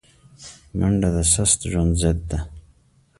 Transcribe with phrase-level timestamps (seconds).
[0.77, 2.39] منډه د سست ژوند ضد ده